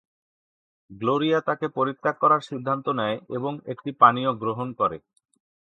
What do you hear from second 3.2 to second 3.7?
এবং